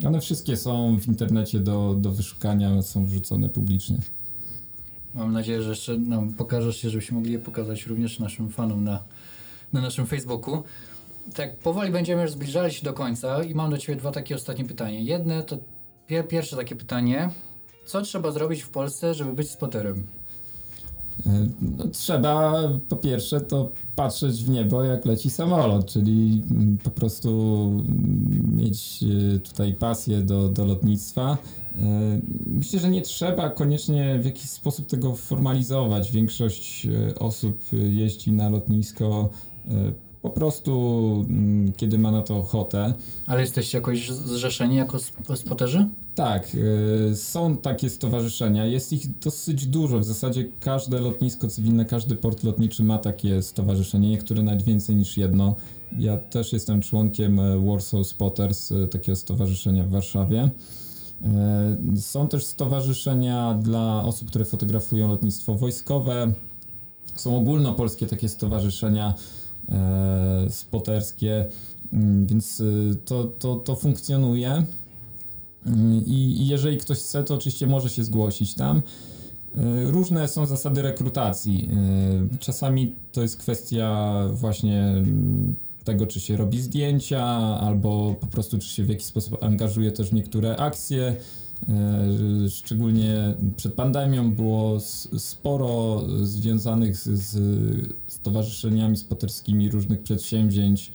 [0.06, 3.98] one wszystkie są w internecie do, do wyszukania, są wrzucone publicznie.
[5.14, 9.02] Mam nadzieję, że jeszcze nam pokażesz się, żebyśmy mogli je pokazać również naszym fanom na,
[9.72, 10.62] na naszym Facebooku.
[11.34, 14.64] Tak, powoli będziemy już zbliżali się do końca i mam do Ciebie dwa takie ostatnie
[14.64, 15.00] pytania.
[15.00, 15.58] Jedne to
[16.06, 17.30] pier pierwsze takie pytanie.
[17.86, 20.06] Co trzeba zrobić w Polsce, żeby być spoterem?
[21.78, 27.30] No, trzeba po pierwsze to patrzeć w niebo jak leci samolot, czyli mm, po prostu
[27.88, 31.38] mm, mieć e, tutaj pasję do, do lotnictwa.
[31.76, 36.12] E, myślę, że nie trzeba koniecznie w jakiś sposób tego formalizować.
[36.12, 36.86] Większość
[37.18, 39.30] osób jeździ na lotnisko
[40.24, 42.94] po prostu, mm, kiedy ma na to ochotę.
[43.26, 44.98] Ale jesteście jakoś zrzeszeni jako
[45.34, 45.88] spoterzy?
[46.14, 46.54] Tak,
[47.10, 48.66] y, są takie stowarzyszenia.
[48.66, 49.98] Jest ich dosyć dużo.
[49.98, 55.16] W zasadzie każde lotnisko cywilne, każdy port lotniczy ma takie stowarzyszenie, niektóre nawet więcej niż
[55.16, 55.56] jedno.
[55.98, 60.50] Ja też jestem członkiem e, Warsaw Spotters, e, takiego stowarzyszenia w Warszawie.
[61.24, 66.32] E, są też stowarzyszenia dla osób, które fotografują lotnictwo wojskowe.
[67.14, 69.14] Są ogólnopolskie takie stowarzyszenia
[70.48, 71.46] spoterskie,
[71.92, 74.64] mm, więc y, to, to, to funkcjonuje.
[75.66, 78.82] Mm, I, I jeżeli ktoś chce, to oczywiście może się zgłosić tam.
[79.56, 81.68] Y, różne są zasady rekrutacji.
[82.34, 87.24] Y, czasami to jest kwestia właśnie mm, tego, czy się robi zdjęcia,
[87.60, 91.16] albo po prostu, czy się w jakiś sposób angażuje też w niektóre akcje.
[92.48, 94.80] Szczególnie przed pandemią było
[95.18, 97.38] sporo związanych z, z
[98.06, 100.92] stowarzyszeniami spoterskimi różnych przedsięwzięć,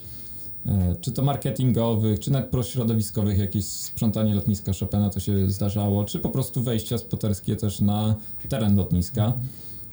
[0.66, 6.20] e, czy to marketingowych, czy nawet prośrodowiskowych, jakieś sprzątanie lotniska Chopina to się zdarzało, czy
[6.20, 8.16] po prostu wejścia spoterskie też na
[8.50, 9.34] teren lotniska.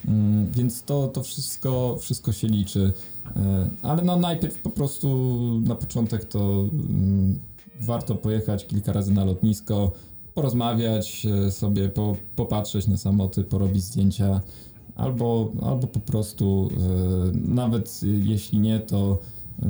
[0.09, 2.93] Mm, więc to, to wszystko, wszystko się liczy.
[3.37, 5.09] E, ale no najpierw po prostu
[5.65, 7.39] na początek to mm,
[7.81, 9.93] warto pojechać kilka razy na lotnisko,
[10.37, 14.41] porozmawiać e, sobie, po, popatrzeć na samoty, porobić zdjęcia,
[14.97, 19.19] albo, albo po prostu e, nawet jeśli nie, to
[19.63, 19.67] e,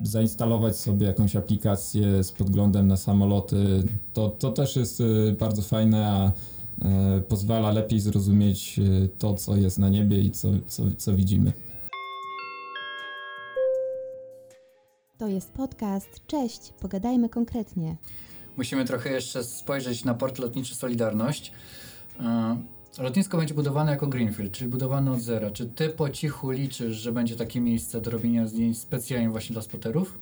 [0.00, 3.82] zainstalować sobie jakąś aplikację z podglądem na samoloty.
[4.12, 5.02] To, to też jest
[5.38, 6.32] bardzo fajne, a
[7.28, 8.80] pozwala lepiej zrozumieć
[9.18, 11.52] to, co jest na niebie i co, co, co widzimy.
[15.18, 16.08] To jest podcast.
[16.26, 17.96] Cześć, pogadajmy konkretnie
[18.56, 21.52] musimy trochę jeszcze spojrzeć na port lotniczy Solidarność.
[22.20, 22.56] E,
[22.98, 25.50] lotnisko będzie budowane jako Greenfield, czyli budowane od zera.
[25.50, 29.62] Czy ty po cichu liczysz, że będzie takie miejsce do robienia zdjęć specjalnie właśnie dla
[29.62, 30.18] spoterów?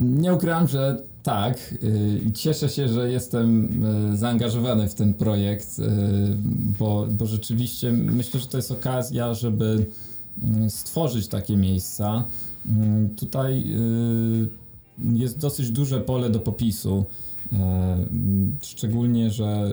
[0.00, 3.68] Nie ukrywam, że tak y, i cieszę się, że jestem
[4.12, 5.80] y, zaangażowany w ten projekt,
[6.78, 9.86] bo, bo rzeczywiście myślę, że to jest okazja, żeby
[10.42, 12.24] mm, stworzyć takie miejsca.
[12.68, 13.64] Mm, tutaj
[15.14, 17.04] jest dosyć duże pole do popisu.
[17.52, 17.96] E,
[18.62, 19.70] szczególnie, że e,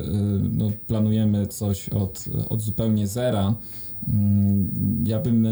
[0.51, 3.55] no, planujemy coś od, od zupełnie zera.
[4.07, 5.49] Mm, ja bym e,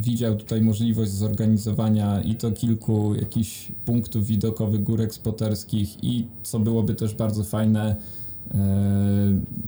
[0.00, 6.94] widział tutaj możliwość zorganizowania i to kilku jakichś punktów widokowych górek spoterskich i co byłoby
[6.94, 7.96] też bardzo fajne,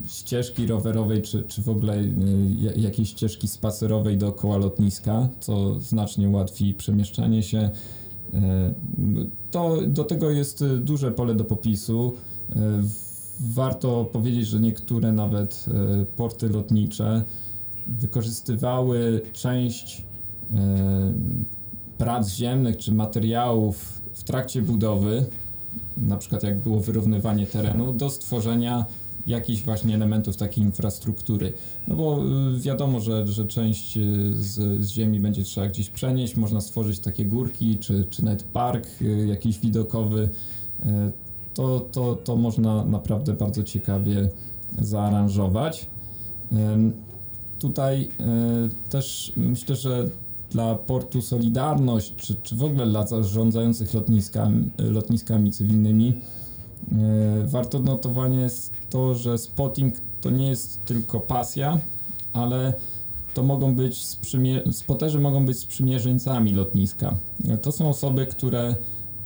[0.08, 2.04] ścieżki rowerowej, czy, czy w ogóle
[2.76, 7.70] jakiejś ścieżki spacerowej dookoła lotniska, co znacznie ułatwi przemieszczanie się.
[8.34, 8.74] E,
[9.50, 12.12] to do tego jest e, duże pole do popisu.
[12.50, 12.82] E,
[13.40, 15.66] warto powiedzieć, że niektóre nawet
[16.16, 17.22] porty lotnicze
[17.86, 20.04] wykorzystywały część
[21.98, 25.24] prac ziemnych czy materiałów w trakcie budowy,
[25.96, 28.84] na przykład jak było wyrównywanie terenu, do stworzenia
[29.28, 31.52] jakichś właśnie elementów takiej infrastruktury.
[31.88, 32.24] No bo
[32.56, 36.98] y, wiadomo, że, że część y, z, z ziemi będzie trzeba gdzieś przenieść, można stworzyć
[36.98, 40.28] takie górki, czy, czy nawet park y, jakiś widokowy.
[41.54, 44.28] to, to, to można naprawdę bardzo ciekawie
[44.78, 45.86] zaaranżować.
[47.58, 48.08] Tutaj
[48.88, 50.08] też myślę, że
[50.50, 56.14] dla portu Solidarność, czy, czy w ogóle dla zarządzających lotniskami, lotniskami cywilnymi,
[57.44, 61.78] warto odnotowania jest to, że spotting to nie jest tylko pasja,
[62.32, 62.72] ale
[63.34, 64.06] to mogą być
[64.70, 67.14] spoterzy mogą być sprzymierzeńcami lotniska.
[67.62, 68.74] To są osoby, które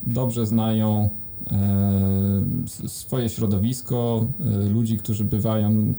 [0.02, 1.08] dobrze znają
[1.50, 5.94] e, swoje środowisko, e, ludzi, którzy bywają e,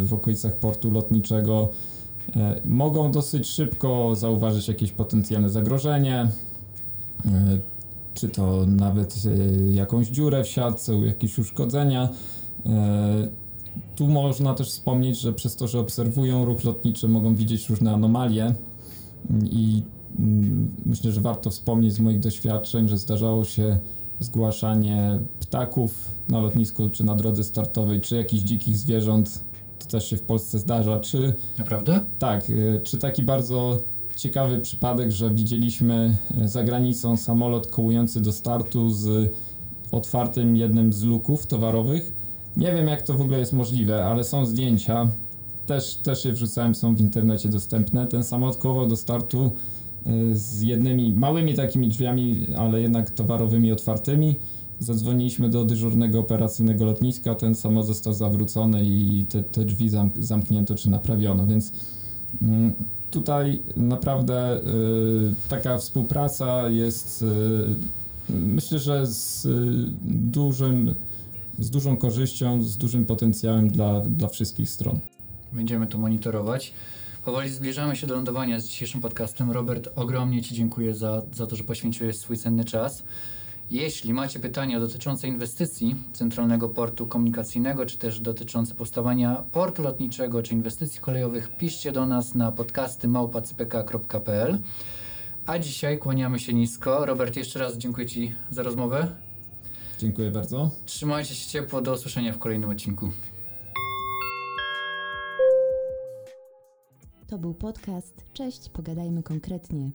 [0.00, 1.68] w okolicach portu lotniczego,
[2.36, 6.28] e, mogą dosyć szybko zauważyć jakieś potencjalne zagrożenie, e,
[8.20, 12.08] czy to nawet e, jakąś dziurę w siatce, jakieś uszkodzenia
[13.96, 18.54] tu można też wspomnieć, że przez to, że obserwują ruch lotniczy, mogą widzieć różne anomalie
[19.44, 19.82] i
[20.18, 23.78] mm, myślę, że warto wspomnieć z moich doświadczeń, że zdarzało się
[24.18, 29.44] zgłaszanie ptaków na lotnisku, czy na drodze startowej, czy jakichś dzikich zwierząt.
[29.78, 31.00] To też się w Polsce zdarza.
[31.00, 32.00] Czy Naprawdę?
[32.18, 33.80] Tak, y, czy taki bardzo
[34.16, 39.32] ciekawy przypadek, że widzieliśmy y, za granicą samolot kołujący do startu z
[39.92, 42.20] otwartym jednym z luków towarowych
[42.56, 45.08] nie wiem jak to w ogóle jest możliwe, ale są zdjęcia.
[45.66, 48.06] Też, też je wrzucałem, są w internecie dostępne.
[48.06, 49.50] Ten samolot kołował do startu
[50.06, 54.34] y, z jednymi małymi takimi drzwiami, ale jednak towarowymi otwartymi.
[54.78, 60.74] Zadzwoniliśmy do dyżurnego operacyjnego lotniska, ten samolot został zawrócony i te, te drzwi zamk zamknięto
[60.74, 61.72] czy naprawiono, więc
[62.42, 62.74] mm,
[63.10, 64.62] tutaj naprawdę y,
[65.48, 69.50] taka współpraca jest y, myślę, że z y,
[70.04, 70.94] dużym
[71.58, 75.00] z dużą korzyścią, z dużym potencjałem dla, dla wszystkich stron.
[75.52, 76.72] Będziemy to monitorować.
[77.24, 79.50] Powoli zbliżamy się do lądowania z dzisiejszym podcastem.
[79.50, 83.02] Robert, ogromnie Ci dziękuję za, za to, że poświęciłeś swój cenny czas.
[83.70, 90.54] Jeśli macie pytania dotyczące inwestycji Centralnego Portu Komunikacyjnego, czy też dotyczące powstawania portu lotniczego, czy
[90.54, 94.58] inwestycji kolejowych, piszcie do nas na podcasty małpacpk.pl.
[95.46, 97.06] A dzisiaj kłaniamy się nisko.
[97.06, 99.16] Robert, jeszcze raz dziękuję Ci za rozmowę.
[99.98, 100.70] Dziękuję bardzo.
[100.86, 103.10] Trzymajcie się ciepło, do usłyszenia w kolejnym odcinku.
[107.26, 108.24] To był podcast.
[108.32, 109.90] Cześć, pogadajmy konkretnie.